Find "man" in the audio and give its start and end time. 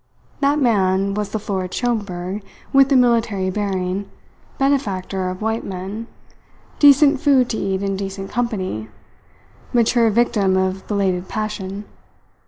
0.59-1.13